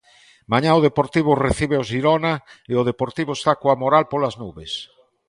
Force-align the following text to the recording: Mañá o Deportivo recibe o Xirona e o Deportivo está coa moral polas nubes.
Mañá 0.51 0.71
o 0.79 0.83
Deportivo 0.87 1.31
recibe 1.47 1.75
o 1.81 1.87
Xirona 1.89 2.33
e 2.71 2.73
o 2.81 2.85
Deportivo 2.89 3.31
está 3.35 3.51
coa 3.61 3.79
moral 3.83 4.03
polas 4.11 4.35
nubes. 4.41 4.71